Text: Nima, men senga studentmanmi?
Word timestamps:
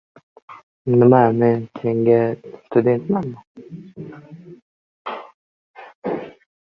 Nima, 0.93 1.19
men 1.39 1.59
senga 1.81 2.17
studentmanmi? 2.65 3.37